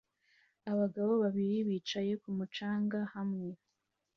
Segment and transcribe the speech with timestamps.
[0.71, 3.49] Abagore babiri bicaye ku mucanga hamwe